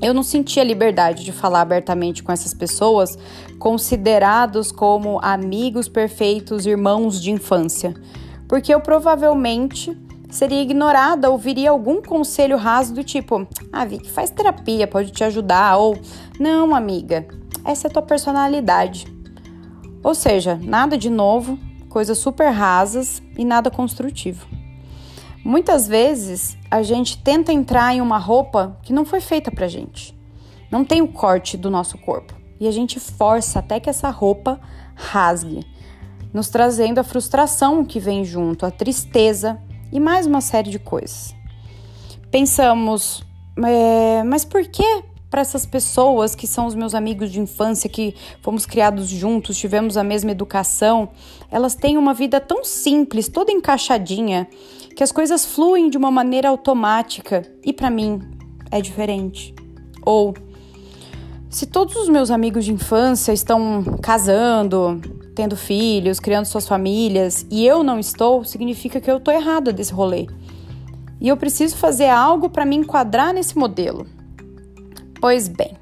Eu 0.01 0.13
não 0.13 0.23
sentia 0.23 0.63
liberdade 0.63 1.23
de 1.23 1.31
falar 1.31 1.61
abertamente 1.61 2.23
com 2.23 2.31
essas 2.31 2.53
pessoas, 2.53 3.17
considerados 3.59 4.71
como 4.71 5.19
amigos 5.21 5.87
perfeitos, 5.87 6.65
irmãos 6.65 7.21
de 7.21 7.31
infância 7.31 7.93
porque 8.51 8.73
eu 8.73 8.81
provavelmente 8.81 9.97
seria 10.31 10.61
ignorada 10.61 11.29
ou 11.29 11.37
viria 11.37 11.69
algum 11.69 12.01
conselho 12.01 12.57
raso 12.57 12.93
do 12.93 13.03
tipo: 13.03 13.47
Ah, 13.71 13.85
Vicky, 13.85 14.09
faz 14.09 14.31
terapia, 14.31 14.87
pode 14.87 15.11
te 15.11 15.23
ajudar, 15.23 15.77
ou 15.77 15.95
Não, 16.39 16.73
amiga, 16.73 17.27
essa 17.63 17.87
é 17.87 17.89
tua 17.91 18.01
personalidade. 18.01 19.05
Ou 20.03 20.15
seja, 20.15 20.59
nada 20.63 20.97
de 20.97 21.09
novo, 21.09 21.59
coisas 21.89 22.17
super 22.17 22.49
rasas 22.49 23.21
e 23.37 23.45
nada 23.45 23.69
construtivo. 23.69 24.47
Muitas 25.43 25.87
vezes 25.87 26.57
a 26.69 26.81
gente 26.81 27.17
tenta 27.17 27.51
entrar 27.51 27.93
em 27.93 28.01
uma 28.01 28.17
roupa 28.17 28.77
que 28.81 28.93
não 28.93 29.05
foi 29.05 29.19
feita 29.19 29.51
pra 29.51 29.67
gente. 29.67 30.17
Não 30.71 30.85
tem 30.85 31.01
o 31.01 31.07
corte 31.07 31.57
do 31.57 31.69
nosso 31.69 31.97
corpo. 31.97 32.33
E 32.59 32.67
a 32.67 32.71
gente 32.71 32.99
força 32.99 33.59
até 33.59 33.79
que 33.79 33.89
essa 33.89 34.09
roupa 34.09 34.59
rasgue 34.95 35.65
nos 36.33 36.49
trazendo 36.49 36.99
a 36.99 37.03
frustração 37.03 37.83
que 37.83 37.99
vem 37.99 38.23
junto, 38.23 38.65
a 38.65 38.71
tristeza 38.71 39.59
e 39.91 39.99
mais 39.99 40.25
uma 40.25 40.41
série 40.41 40.69
de 40.69 40.79
coisas. 40.79 41.35
Pensamos, 42.29 43.23
é, 43.57 44.23
mas 44.23 44.45
por 44.45 44.63
que 44.65 45.03
para 45.29 45.41
essas 45.41 45.65
pessoas 45.65 46.35
que 46.35 46.45
são 46.45 46.65
os 46.65 46.75
meus 46.75 46.93
amigos 46.93 47.31
de 47.31 47.39
infância, 47.39 47.89
que 47.89 48.13
fomos 48.41 48.65
criados 48.65 49.07
juntos, 49.07 49.57
tivemos 49.57 49.95
a 49.95 50.03
mesma 50.03 50.31
educação, 50.31 51.09
elas 51.49 51.73
têm 51.73 51.97
uma 51.97 52.13
vida 52.13 52.41
tão 52.41 52.65
simples, 52.65 53.29
toda 53.29 53.49
encaixadinha, 53.49 54.47
que 54.93 55.01
as 55.01 55.11
coisas 55.11 55.45
fluem 55.45 55.89
de 55.89 55.97
uma 55.97 56.11
maneira 56.11 56.49
automática 56.49 57.49
e 57.63 57.71
para 57.71 57.89
mim 57.89 58.19
é 58.69 58.81
diferente. 58.81 59.55
Ou 60.05 60.33
se 61.49 61.65
todos 61.65 61.95
os 61.95 62.09
meus 62.09 62.29
amigos 62.29 62.65
de 62.65 62.73
infância 62.73 63.31
estão 63.31 63.83
casando, 64.01 65.01
tendo 65.35 65.55
filhos, 65.55 66.19
criando 66.19 66.45
suas 66.45 66.67
famílias 66.67 67.45
e 67.49 67.65
eu 67.65 67.83
não 67.83 67.99
estou, 67.99 68.43
significa 68.43 68.99
que 68.99 69.09
eu 69.09 69.17
estou 69.17 69.33
errada 69.33 69.71
desse 69.71 69.93
rolê. 69.93 70.27
E 71.19 71.27
eu 71.27 71.37
preciso 71.37 71.77
fazer 71.77 72.09
algo 72.09 72.49
para 72.49 72.65
me 72.65 72.75
enquadrar 72.75 73.33
nesse 73.33 73.57
modelo. 73.57 74.05
Pois 75.19 75.47
bem. 75.47 75.77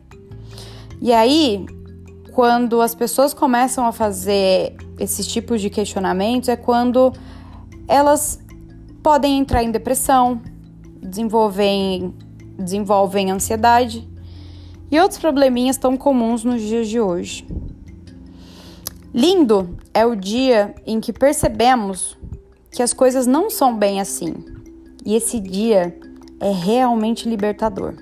E 1.01 1.13
aí, 1.13 1.65
quando 2.33 2.81
as 2.81 2.93
pessoas 2.93 3.33
começam 3.33 3.85
a 3.85 3.91
fazer 3.91 4.75
esses 4.99 5.25
tipos 5.25 5.61
de 5.61 5.69
questionamentos, 5.69 6.49
é 6.49 6.57
quando 6.57 7.13
elas 7.87 8.39
podem 9.01 9.39
entrar 9.39 9.63
em 9.63 9.71
depressão, 9.71 10.41
desenvolvem, 11.01 12.13
desenvolvem 12.57 13.31
ansiedade 13.31 14.07
e 14.91 14.99
outros 14.99 15.19
probleminhas 15.19 15.77
tão 15.77 15.95
comuns 15.95 16.43
nos 16.43 16.61
dias 16.61 16.87
de 16.89 16.99
hoje. 16.99 17.47
Lindo 19.13 19.77
é 19.93 20.05
o 20.05 20.15
dia 20.15 20.75
em 20.85 20.99
que 20.99 21.11
percebemos 21.11 22.17
que 22.71 22.83
as 22.83 22.93
coisas 22.93 23.25
não 23.25 23.49
são 23.49 23.75
bem 23.75 23.99
assim. 23.99 24.35
E 25.03 25.15
esse 25.15 25.39
dia 25.39 25.97
é 26.39 26.51
realmente 26.51 27.27
libertador. 27.27 27.95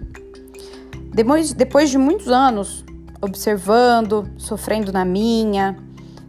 Depois, 1.14 1.54
depois 1.54 1.90
de 1.90 1.98
muitos 1.98 2.28
anos 2.28 2.84
observando, 3.22 4.30
sofrendo 4.38 4.92
na 4.92 5.06
minha, 5.06 5.78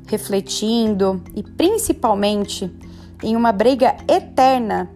refletindo 0.06 1.23
e 1.35 1.42
principalmente 1.42 2.73
em 3.23 3.37
uma 3.37 3.52
briga 3.52 3.97
eterna 4.08 4.88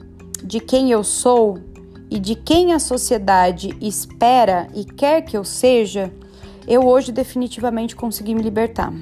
de 0.42 0.60
quem 0.60 0.90
eu 0.90 1.04
sou 1.04 1.58
e 2.10 2.18
de 2.18 2.34
quem 2.34 2.72
a 2.72 2.78
sociedade 2.78 3.76
espera 3.80 4.68
e 4.74 4.84
quer 4.84 5.22
que 5.22 5.36
eu 5.36 5.44
seja, 5.44 6.12
eu 6.66 6.86
hoje 6.86 7.10
definitivamente 7.10 7.96
consegui 7.96 8.34
me 8.34 8.42
libertar. 8.42 8.92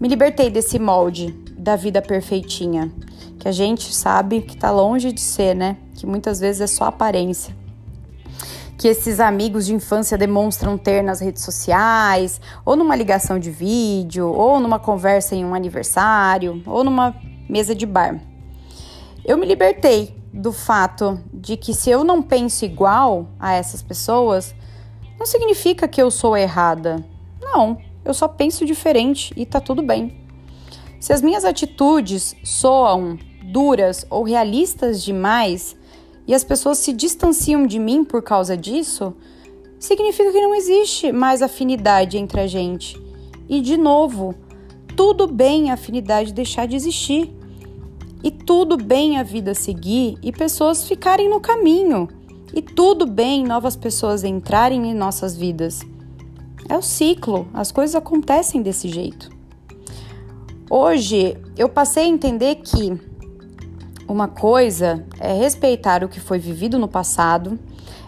Me 0.00 0.06
libertei 0.06 0.48
desse 0.48 0.78
molde 0.78 1.32
da 1.58 1.74
vida 1.74 2.00
perfeitinha, 2.00 2.92
que 3.38 3.48
a 3.48 3.52
gente 3.52 3.92
sabe 3.92 4.42
que 4.42 4.56
tá 4.56 4.70
longe 4.70 5.10
de 5.10 5.20
ser, 5.20 5.56
né? 5.56 5.76
Que 5.94 6.06
muitas 6.06 6.38
vezes 6.38 6.60
é 6.60 6.66
só 6.68 6.84
aparência. 6.84 7.52
Que 8.76 8.86
esses 8.86 9.18
amigos 9.18 9.66
de 9.66 9.74
infância 9.74 10.16
demonstram 10.16 10.78
ter 10.78 11.02
nas 11.02 11.18
redes 11.18 11.42
sociais, 11.42 12.40
ou 12.64 12.76
numa 12.76 12.94
ligação 12.94 13.40
de 13.40 13.50
vídeo, 13.50 14.28
ou 14.28 14.60
numa 14.60 14.78
conversa 14.78 15.34
em 15.34 15.44
um 15.44 15.52
aniversário, 15.52 16.62
ou 16.64 16.84
numa 16.84 17.16
mesa 17.48 17.74
de 17.74 17.84
bar. 17.84 18.20
Eu 19.24 19.36
me 19.36 19.46
libertei 19.46 20.16
do 20.32 20.52
fato 20.52 21.20
de 21.34 21.56
que 21.56 21.74
se 21.74 21.90
eu 21.90 22.04
não 22.04 22.22
penso 22.22 22.64
igual 22.64 23.30
a 23.40 23.52
essas 23.52 23.82
pessoas, 23.82 24.54
não 25.18 25.26
significa 25.26 25.88
que 25.88 26.00
eu 26.00 26.08
sou 26.08 26.36
errada. 26.36 27.04
Não, 27.42 27.78
eu 28.10 28.14
só 28.14 28.26
penso 28.26 28.64
diferente 28.64 29.32
e 29.36 29.44
tá 29.44 29.60
tudo 29.60 29.82
bem. 29.82 30.16
Se 31.00 31.12
as 31.12 31.22
minhas 31.22 31.44
atitudes 31.44 32.34
soam 32.42 33.18
duras 33.44 34.04
ou 34.10 34.24
realistas 34.24 35.02
demais 35.02 35.76
e 36.26 36.34
as 36.34 36.44
pessoas 36.44 36.78
se 36.78 36.92
distanciam 36.92 37.66
de 37.66 37.78
mim 37.78 38.04
por 38.04 38.22
causa 38.22 38.56
disso, 38.56 39.14
significa 39.78 40.32
que 40.32 40.40
não 40.40 40.54
existe 40.54 41.12
mais 41.12 41.40
afinidade 41.40 42.18
entre 42.18 42.40
a 42.40 42.46
gente. 42.46 43.00
E 43.48 43.60
de 43.60 43.76
novo, 43.76 44.34
tudo 44.96 45.26
bem 45.26 45.70
a 45.70 45.74
afinidade 45.74 46.32
deixar 46.32 46.66
de 46.66 46.76
existir. 46.76 47.32
E 48.22 48.30
tudo 48.30 48.76
bem 48.76 49.16
a 49.16 49.22
vida 49.22 49.54
seguir 49.54 50.18
e 50.22 50.32
pessoas 50.32 50.86
ficarem 50.86 51.30
no 51.30 51.40
caminho. 51.40 52.08
E 52.52 52.60
tudo 52.60 53.06
bem 53.06 53.44
novas 53.44 53.76
pessoas 53.76 54.24
entrarem 54.24 54.90
em 54.90 54.94
nossas 54.94 55.36
vidas. 55.36 55.80
É 56.68 56.76
o 56.76 56.82
ciclo, 56.82 57.48
as 57.54 57.72
coisas 57.72 57.96
acontecem 57.96 58.60
desse 58.60 58.88
jeito. 58.88 59.30
Hoje 60.70 61.34
eu 61.56 61.66
passei 61.66 62.04
a 62.04 62.08
entender 62.08 62.56
que 62.56 63.00
uma 64.06 64.28
coisa 64.28 65.02
é 65.18 65.32
respeitar 65.32 66.04
o 66.04 66.08
que 66.08 66.20
foi 66.20 66.38
vivido 66.38 66.78
no 66.78 66.86
passado, 66.86 67.58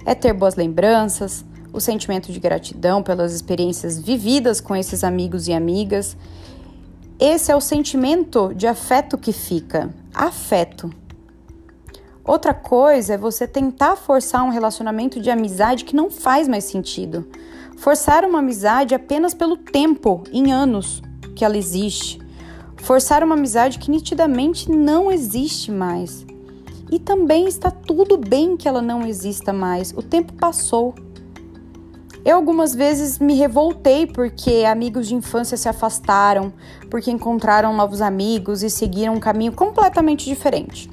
é 0.04 0.14
ter 0.14 0.34
boas 0.34 0.56
lembranças, 0.56 1.42
o 1.72 1.80
sentimento 1.80 2.30
de 2.30 2.38
gratidão 2.38 3.02
pelas 3.02 3.32
experiências 3.32 3.98
vividas 3.98 4.60
com 4.60 4.76
esses 4.76 5.04
amigos 5.04 5.48
e 5.48 5.54
amigas. 5.54 6.14
Esse 7.18 7.50
é 7.50 7.56
o 7.56 7.60
sentimento 7.62 8.52
de 8.54 8.66
afeto 8.66 9.16
que 9.16 9.32
fica 9.32 9.88
afeto. 10.12 10.92
Outra 12.22 12.52
coisa 12.52 13.14
é 13.14 13.18
você 13.18 13.46
tentar 13.46 13.96
forçar 13.96 14.44
um 14.44 14.50
relacionamento 14.50 15.18
de 15.18 15.30
amizade 15.30 15.84
que 15.84 15.96
não 15.96 16.10
faz 16.10 16.46
mais 16.46 16.64
sentido. 16.64 17.26
Forçar 17.80 18.26
uma 18.26 18.40
amizade 18.40 18.94
apenas 18.94 19.32
pelo 19.32 19.56
tempo, 19.56 20.22
em 20.30 20.52
anos, 20.52 21.00
que 21.34 21.46
ela 21.46 21.56
existe. 21.56 22.20
Forçar 22.76 23.24
uma 23.24 23.34
amizade 23.34 23.78
que 23.78 23.90
nitidamente 23.90 24.70
não 24.70 25.10
existe 25.10 25.72
mais. 25.72 26.26
E 26.92 26.98
também 26.98 27.48
está 27.48 27.70
tudo 27.70 28.18
bem 28.18 28.54
que 28.54 28.68
ela 28.68 28.82
não 28.82 29.06
exista 29.06 29.50
mais. 29.50 29.94
O 29.96 30.02
tempo 30.02 30.34
passou. 30.34 30.94
Eu 32.22 32.36
algumas 32.36 32.74
vezes 32.74 33.18
me 33.18 33.32
revoltei 33.32 34.06
porque 34.06 34.66
amigos 34.66 35.08
de 35.08 35.14
infância 35.14 35.56
se 35.56 35.66
afastaram, 35.66 36.52
porque 36.90 37.10
encontraram 37.10 37.74
novos 37.74 38.02
amigos 38.02 38.62
e 38.62 38.68
seguiram 38.68 39.14
um 39.14 39.20
caminho 39.20 39.52
completamente 39.52 40.26
diferente. 40.26 40.90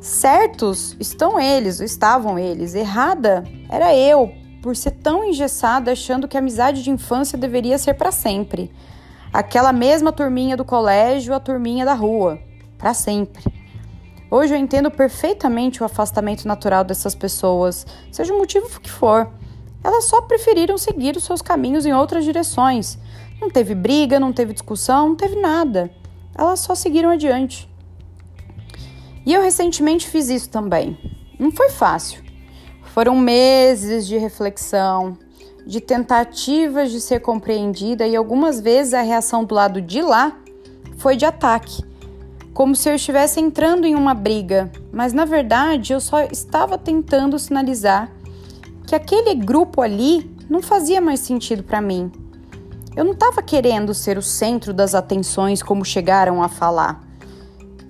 Certos 0.00 0.96
estão 0.98 1.38
eles, 1.38 1.78
estavam 1.78 2.36
eles. 2.36 2.74
Errada 2.74 3.44
era 3.70 3.94
eu, 3.94 4.32
por 4.66 4.74
ser 4.74 4.90
tão 4.90 5.22
engessada 5.22 5.92
achando 5.92 6.26
que 6.26 6.36
a 6.36 6.40
amizade 6.40 6.82
de 6.82 6.90
infância 6.90 7.38
deveria 7.38 7.78
ser 7.78 7.94
para 7.94 8.10
sempre. 8.10 8.68
Aquela 9.32 9.72
mesma 9.72 10.10
turminha 10.10 10.56
do 10.56 10.64
colégio, 10.64 11.32
a 11.32 11.38
turminha 11.38 11.84
da 11.84 11.94
rua, 11.94 12.40
para 12.76 12.92
sempre. 12.92 13.44
Hoje 14.28 14.52
eu 14.52 14.58
entendo 14.58 14.90
perfeitamente 14.90 15.80
o 15.80 15.86
afastamento 15.86 16.48
natural 16.48 16.82
dessas 16.82 17.14
pessoas, 17.14 17.86
seja 18.10 18.34
o 18.34 18.38
motivo 18.38 18.80
que 18.80 18.90
for. 18.90 19.30
Elas 19.84 20.06
só 20.06 20.20
preferiram 20.22 20.76
seguir 20.76 21.16
os 21.16 21.22
seus 21.22 21.40
caminhos 21.40 21.86
em 21.86 21.94
outras 21.94 22.24
direções. 22.24 22.98
Não 23.40 23.48
teve 23.48 23.72
briga, 23.72 24.18
não 24.18 24.32
teve 24.32 24.52
discussão, 24.52 25.10
não 25.10 25.14
teve 25.14 25.40
nada. 25.40 25.92
Elas 26.36 26.58
só 26.58 26.74
seguiram 26.74 27.10
adiante. 27.10 27.70
E 29.24 29.32
eu 29.32 29.42
recentemente 29.42 30.08
fiz 30.08 30.28
isso 30.28 30.50
também. 30.50 30.98
Não 31.38 31.52
foi 31.52 31.70
fácil. 31.70 32.25
Foram 32.96 33.14
meses 33.14 34.06
de 34.06 34.16
reflexão, 34.16 35.18
de 35.66 35.82
tentativas 35.82 36.90
de 36.90 36.98
ser 36.98 37.20
compreendida 37.20 38.06
e 38.06 38.16
algumas 38.16 38.58
vezes 38.58 38.94
a 38.94 39.02
reação 39.02 39.44
do 39.44 39.54
lado 39.54 39.82
de 39.82 40.00
lá 40.00 40.34
foi 40.96 41.14
de 41.14 41.26
ataque, 41.26 41.84
como 42.54 42.74
se 42.74 42.88
eu 42.88 42.94
estivesse 42.94 43.38
entrando 43.38 43.84
em 43.84 43.94
uma 43.94 44.14
briga, 44.14 44.72
mas 44.90 45.12
na 45.12 45.26
verdade 45.26 45.92
eu 45.92 46.00
só 46.00 46.22
estava 46.22 46.78
tentando 46.78 47.38
sinalizar 47.38 48.10
que 48.86 48.94
aquele 48.94 49.34
grupo 49.34 49.82
ali 49.82 50.34
não 50.48 50.62
fazia 50.62 50.98
mais 50.98 51.20
sentido 51.20 51.62
para 51.62 51.82
mim. 51.82 52.10
Eu 52.96 53.04
não 53.04 53.12
estava 53.12 53.42
querendo 53.42 53.92
ser 53.92 54.16
o 54.16 54.22
centro 54.22 54.72
das 54.72 54.94
atenções 54.94 55.62
como 55.62 55.84
chegaram 55.84 56.42
a 56.42 56.48
falar. 56.48 57.04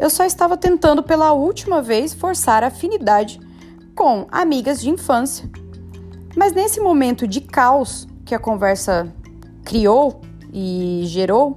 Eu 0.00 0.10
só 0.10 0.24
estava 0.24 0.56
tentando 0.56 1.00
pela 1.00 1.32
última 1.32 1.80
vez 1.80 2.12
forçar 2.12 2.64
a 2.64 2.66
afinidade 2.66 3.45
com 3.96 4.26
amigas 4.30 4.80
de 4.80 4.90
infância. 4.90 5.50
Mas 6.36 6.52
nesse 6.52 6.78
momento 6.78 7.26
de 7.26 7.40
caos 7.40 8.06
que 8.26 8.34
a 8.34 8.38
conversa 8.38 9.10
criou 9.64 10.20
e 10.52 11.02
gerou, 11.06 11.56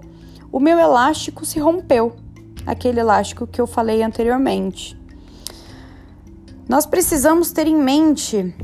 o 0.52 0.60
meu 0.60 0.80
elástico 0.80 1.46
se 1.46 1.60
rompeu, 1.60 2.16
aquele 2.66 3.02
elástico 3.02 3.46
que 3.46 3.60
eu 3.60 3.68
falei 3.68 4.02
anteriormente. 4.02 4.98
Nós 6.68 6.86
precisamos 6.86 7.52
ter 7.52 7.68
em 7.68 7.76
mente 7.76 8.56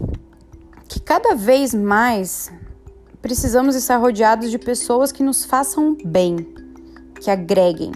que 0.88 1.00
cada 1.02 1.36
vez 1.36 1.74
mais 1.74 2.52
precisamos 3.22 3.76
estar 3.76 3.98
rodeados 3.98 4.52
de 4.52 4.58
pessoas 4.58 5.12
que 5.12 5.22
nos 5.22 5.44
façam 5.44 5.98
bem, 6.06 6.38
que 7.20 7.30
agreguem, 7.30 7.92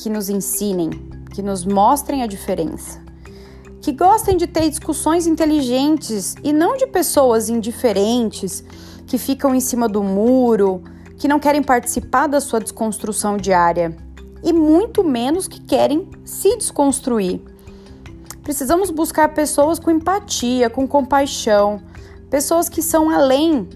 que 0.00 0.08
nos 0.08 0.28
ensinem, 0.28 0.90
que 1.34 1.42
nos 1.42 1.64
mostrem 1.64 2.22
a 2.22 2.26
diferença 2.26 3.07
que 3.80 3.92
gostem 3.92 4.36
de 4.36 4.46
ter 4.46 4.68
discussões 4.68 5.26
inteligentes 5.26 6.34
e 6.42 6.52
não 6.52 6.76
de 6.76 6.86
pessoas 6.86 7.48
indiferentes 7.48 8.64
que 9.06 9.18
ficam 9.18 9.54
em 9.54 9.60
cima 9.60 9.88
do 9.88 10.02
muro, 10.02 10.82
que 11.16 11.28
não 11.28 11.38
querem 11.38 11.62
participar 11.62 12.26
da 12.26 12.40
sua 12.40 12.60
desconstrução 12.60 13.36
diária 13.36 13.96
e 14.42 14.52
muito 14.52 15.02
menos 15.02 15.48
que 15.48 15.60
querem 15.60 16.08
se 16.24 16.56
desconstruir. 16.56 17.40
Precisamos 18.42 18.90
buscar 18.90 19.34
pessoas 19.34 19.78
com 19.78 19.90
empatia, 19.90 20.70
com 20.70 20.86
compaixão, 20.86 21.82
pessoas 22.30 22.68
que 22.68 22.80
são 22.80 23.10
além 23.10 23.68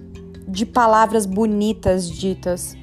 de 0.48 0.64
palavras 0.64 1.26
bonitas 1.26 2.08
ditas. 2.08 2.76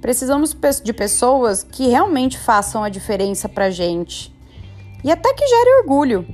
Precisamos 0.00 0.56
de 0.82 0.92
pessoas 0.92 1.62
que 1.62 1.88
realmente 1.88 2.38
façam 2.38 2.82
a 2.82 2.88
diferença 2.88 3.48
pra 3.48 3.70
gente 3.70 4.34
e 5.04 5.10
até 5.10 5.32
que 5.32 5.46
gere 5.46 5.80
orgulho. 5.80 6.26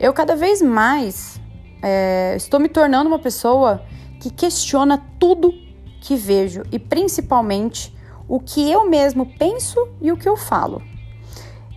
Eu 0.00 0.12
cada 0.12 0.36
vez 0.36 0.62
mais 0.62 1.40
é, 1.82 2.34
estou 2.36 2.60
me 2.60 2.68
tornando 2.68 3.08
uma 3.08 3.18
pessoa 3.18 3.82
que 4.20 4.30
questiona 4.30 5.04
tudo 5.18 5.52
que 6.00 6.14
vejo 6.14 6.62
e 6.70 6.78
principalmente 6.78 7.92
o 8.28 8.38
que 8.38 8.70
eu 8.70 8.88
mesmo 8.88 9.26
penso 9.36 9.88
e 10.00 10.12
o 10.12 10.16
que 10.16 10.28
eu 10.28 10.36
falo. 10.36 10.80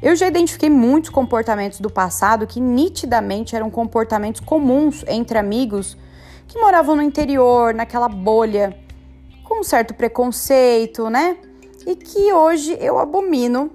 Eu 0.02 0.16
já 0.16 0.28
identifiquei 0.28 0.70
muitos 0.70 1.10
comportamentos 1.10 1.80
do 1.80 1.90
passado 1.90 2.46
que 2.46 2.60
nitidamente 2.60 3.56
eram 3.56 3.72
comportamentos 3.72 4.42
comuns 4.42 5.04
entre 5.08 5.38
amigos 5.40 5.98
que 6.48 6.60
moravam 6.60 6.96
no 6.96 7.02
interior, 7.02 7.74
naquela 7.74 8.08
bolha, 8.08 8.78
com 9.44 9.62
um 9.62 9.64
certo 9.64 9.94
preconceito, 9.94 11.10
né? 11.10 11.38
E 11.88 11.96
que 11.96 12.32
hoje 12.34 12.78
eu 12.80 13.00
abomino 13.00 13.72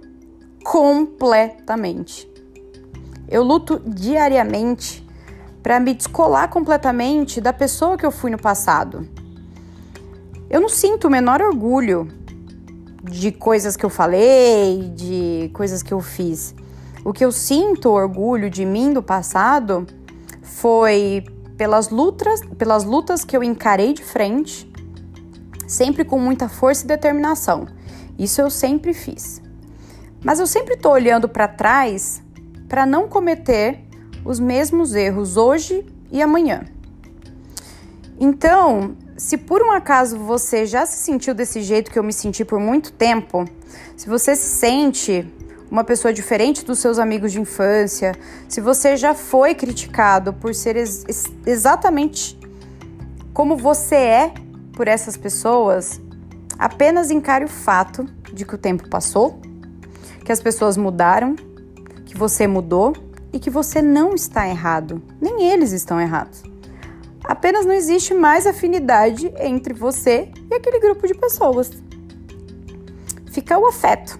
completamente. 0.63 2.36
Eu 3.29 3.43
luto 3.43 3.81
diariamente 3.85 5.07
para 5.63 5.81
me 5.81 5.95
descolar 5.95 6.49
completamente 6.49 7.41
da 7.41 7.53
pessoa 7.53 7.97
que 7.97 8.07
eu 8.07 8.11
fui 8.13 8.31
no 8.31 8.39
passado. 8.39 9.09
Eu 10.49 10.61
não 10.61 10.69
sinto 10.69 11.09
o 11.09 11.11
menor 11.11 11.43
orgulho 11.43 12.07
de 13.03 13.33
coisas 13.33 13.77
que 13.77 13.85
eu 13.85 13.91
falei, 13.91 14.93
de 14.95 15.51
coisas 15.53 15.83
que 15.83 15.93
eu 15.93 16.01
fiz. 16.01 16.55
O 17.05 17.13
que 17.13 17.25
eu 17.25 17.33
sinto 17.33 17.91
orgulho 17.91 18.49
de 18.49 18.65
mim 18.65 18.93
do 18.93 19.03
passado 19.03 19.87
foi 20.43 21.25
pelas 21.57 21.89
lutas, 21.89 22.41
pelas 22.59 22.85
lutas 22.85 23.25
que 23.25 23.37
eu 23.37 23.43
encarei 23.43 23.93
de 23.93 24.05
frente, 24.05 24.71
sempre 25.67 26.05
com 26.05 26.19
muita 26.19 26.49
força 26.49 26.85
e 26.85 26.89
determinação. 26.89 27.67
Isso 28.17 28.41
eu 28.41 28.51
sempre 28.51 28.95
fiz. 28.95 29.43
Mas 30.25 30.39
eu 30.39 30.47
sempre 30.47 30.75
estou 30.75 30.93
olhando 30.93 31.29
para 31.29 31.49
trás 31.49 32.23
para 32.69 32.85
não 32.87 33.09
cometer 33.09 33.81
os 34.25 34.41
mesmos 34.41 34.95
erros 34.95 35.37
hoje 35.37 35.87
e 36.11 36.21
amanhã. 36.21 36.65
Então, 38.19 38.97
se 39.17 39.37
por 39.37 39.63
um 39.63 39.71
acaso 39.71 40.19
você 40.19 40.67
já 40.67 40.85
se 40.87 40.99
sentiu 40.99 41.35
desse 41.35 41.63
jeito 41.63 41.91
que 41.91 41.99
eu 41.99 42.03
me 42.03 42.13
senti 42.13 42.45
por 42.45 42.59
muito 42.59 42.93
tempo, 42.93 43.45
se 43.97 44.09
você 44.09 44.35
se 44.35 44.57
sente 44.57 45.27
uma 45.71 45.85
pessoa 45.85 46.13
diferente 46.13 46.65
dos 46.65 46.79
seus 46.79 46.99
amigos 46.99 47.33
de 47.33 47.41
infância, 47.41 48.13
se 48.49 48.61
você 48.61 48.97
já 48.97 49.15
foi 49.15 49.55
criticado 49.55 50.33
por 50.33 50.55
ser 50.55 50.77
ex 50.77 51.05
exatamente 51.45 52.39
como 53.33 53.57
você 53.57 53.97
é 53.97 54.35
por 54.73 54.89
essas 54.89 55.17
pessoas, 55.17 56.01
apenas 56.59 57.11
encare 57.11 57.45
o 57.45 57.49
fato 57.49 58.07
de 58.33 58.45
que 58.45 58.55
o 58.55 58.59
tempo 58.59 58.89
passou, 58.89 59.41
que 60.25 60.33
as 60.33 60.41
pessoas 60.41 60.77
mudaram 60.77 61.37
você 62.17 62.47
mudou 62.47 62.95
e 63.33 63.39
que 63.39 63.51
você 63.51 63.83
não 63.83 64.15
está 64.15 64.49
errado, 64.49 65.03
nem 65.21 65.45
eles 65.45 65.73
estão 65.73 66.01
errados. 66.01 66.43
Apenas 67.25 67.67
não 67.67 67.73
existe 67.73 68.15
mais 68.15 68.47
afinidade 68.47 69.33
entre 69.39 69.75
você 69.75 70.31
e 70.51 70.55
aquele 70.55 70.79
grupo 70.79 71.07
de 71.07 71.15
pessoas. 71.15 71.71
Fica 73.31 73.59
o 73.59 73.67
afeto. 73.67 74.19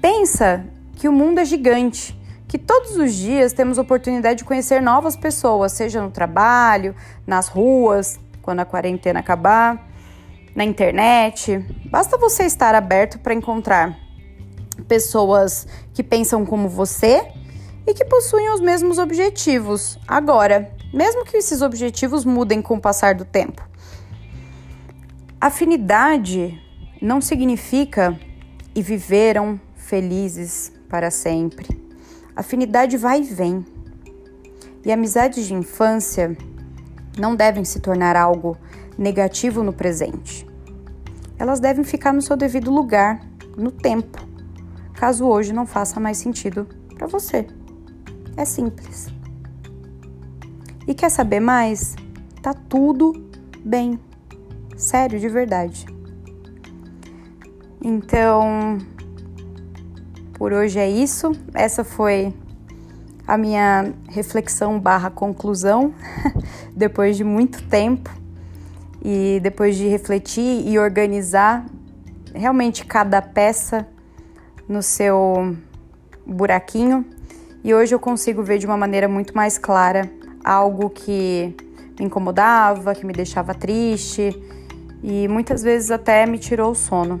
Pensa 0.00 0.66
que 0.96 1.08
o 1.08 1.12
mundo 1.12 1.38
é 1.38 1.44
gigante, 1.44 2.18
que 2.48 2.58
todos 2.58 2.96
os 2.96 3.14
dias 3.14 3.52
temos 3.52 3.78
oportunidade 3.78 4.38
de 4.38 4.44
conhecer 4.44 4.82
novas 4.82 5.16
pessoas, 5.16 5.72
seja 5.72 6.02
no 6.02 6.10
trabalho, 6.10 6.94
nas 7.26 7.48
ruas, 7.48 8.18
quando 8.42 8.60
a 8.60 8.64
quarentena 8.64 9.20
acabar, 9.20 9.88
na 10.54 10.64
internet. 10.64 11.64
Basta 11.90 12.18
você 12.18 12.44
estar 12.44 12.74
aberto 12.74 13.18
para 13.20 13.32
encontrar 13.32 13.96
pessoas 14.82 15.66
que 15.92 16.02
pensam 16.02 16.44
como 16.44 16.68
você 16.68 17.26
e 17.86 17.94
que 17.94 18.04
possuem 18.04 18.52
os 18.52 18.60
mesmos 18.60 18.98
objetivos. 18.98 19.98
Agora, 20.06 20.70
mesmo 20.92 21.24
que 21.24 21.36
esses 21.36 21.62
objetivos 21.62 22.24
mudem 22.24 22.62
com 22.62 22.74
o 22.74 22.80
passar 22.80 23.14
do 23.14 23.24
tempo. 23.24 23.62
Afinidade 25.40 26.60
não 27.00 27.20
significa 27.20 28.18
e 28.74 28.82
viveram 28.82 29.60
felizes 29.74 30.72
para 30.88 31.10
sempre. 31.10 31.68
Afinidade 32.36 32.96
vai 32.96 33.20
e 33.20 33.24
vem. 33.24 33.66
E 34.84 34.92
amizades 34.92 35.46
de 35.46 35.54
infância 35.54 36.36
não 37.18 37.34
devem 37.34 37.64
se 37.64 37.80
tornar 37.80 38.16
algo 38.16 38.56
negativo 38.96 39.62
no 39.62 39.72
presente. 39.72 40.46
Elas 41.38 41.60
devem 41.60 41.84
ficar 41.84 42.12
no 42.12 42.22
seu 42.22 42.36
devido 42.36 42.70
lugar, 42.70 43.20
no 43.56 43.70
tempo 43.70 44.31
caso 44.94 45.26
hoje 45.26 45.52
não 45.52 45.66
faça 45.66 45.98
mais 45.98 46.18
sentido 46.18 46.66
para 46.96 47.06
você. 47.06 47.46
É 48.36 48.44
simples. 48.44 49.08
E 50.86 50.94
quer 50.94 51.10
saber 51.10 51.40
mais? 51.40 51.94
Tá 52.40 52.54
tudo 52.54 53.12
bem. 53.64 53.98
Sério, 54.76 55.18
de 55.20 55.28
verdade. 55.28 55.86
Então, 57.80 58.78
por 60.34 60.52
hoje 60.52 60.78
é 60.78 60.88
isso. 60.88 61.32
Essa 61.54 61.84
foi 61.84 62.34
a 63.26 63.38
minha 63.38 63.92
reflexão 64.08 64.78
barra 64.78 65.10
conclusão 65.10 65.94
depois 66.76 67.16
de 67.16 67.24
muito 67.24 67.62
tempo 67.68 68.10
e 69.04 69.40
depois 69.42 69.76
de 69.76 69.86
refletir 69.86 70.66
e 70.66 70.78
organizar 70.78 71.64
realmente 72.34 72.84
cada 72.84 73.20
peça 73.20 73.86
no 74.72 74.82
seu 74.82 75.54
buraquinho 76.26 77.04
e 77.62 77.74
hoje 77.74 77.94
eu 77.94 77.98
consigo 78.00 78.42
ver 78.42 78.58
de 78.58 78.66
uma 78.66 78.76
maneira 78.76 79.06
muito 79.06 79.36
mais 79.36 79.58
clara 79.58 80.10
algo 80.42 80.88
que 80.88 81.54
me 82.00 82.06
incomodava, 82.06 82.94
que 82.94 83.04
me 83.04 83.12
deixava 83.12 83.54
triste 83.54 84.34
e 85.02 85.28
muitas 85.28 85.62
vezes 85.62 85.90
até 85.90 86.24
me 86.24 86.38
tirou 86.38 86.72
o 86.72 86.74
sono. 86.74 87.20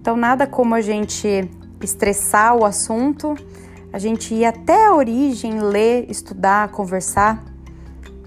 Então, 0.00 0.16
nada 0.16 0.46
como 0.46 0.76
a 0.76 0.80
gente 0.80 1.50
estressar 1.82 2.56
o 2.56 2.64
assunto, 2.64 3.34
a 3.92 3.98
gente 3.98 4.32
ir 4.32 4.44
até 4.44 4.86
a 4.86 4.94
origem, 4.94 5.60
ler, 5.60 6.08
estudar, 6.08 6.68
conversar, 6.68 7.44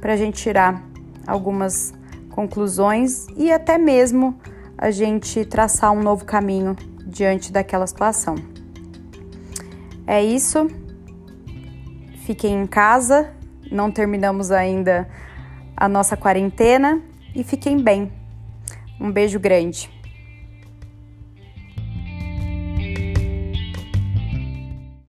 para 0.02 0.14
a 0.14 0.18
gente 0.18 0.42
tirar 0.42 0.84
algumas 1.26 1.94
conclusões 2.30 3.26
e 3.38 3.52
até 3.52 3.78
mesmo 3.78 4.36
a 4.78 4.92
gente 4.92 5.46
traçar 5.46 5.92
um 5.92 6.04
novo 6.04 6.26
caminho 6.26 6.76
diante 7.12 7.52
daquela 7.52 7.86
situação. 7.86 8.36
É 10.08 10.24
isso. 10.24 10.68
Fiquem 12.26 12.64
em 12.64 12.66
casa, 12.66 13.34
não 13.72 13.92
terminamos 13.92 14.52
ainda 14.52 15.08
a 15.76 15.88
nossa 15.88 16.16
quarentena 16.16 17.02
e 17.36 17.44
fiquem 17.44 17.82
bem. 17.82 18.12
Um 19.00 19.12
beijo 19.12 19.40
grande. 19.40 19.90